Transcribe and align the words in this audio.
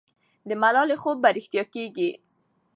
د 0.47 0.51
ملالۍ 0.61 0.95
خوب 1.01 1.17
به 1.23 1.29
رښتیا 1.37 1.63
کېږي. 1.73 2.09